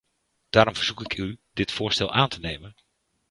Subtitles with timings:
[0.49, 2.75] Daarom verzoek ik u dit voorstel aan te nemen.